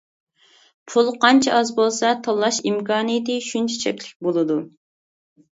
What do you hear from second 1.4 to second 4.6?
ئاز بولسا، تاللاش ئىمكانىيىتى شۇنچە چەكلىك بولىدۇ.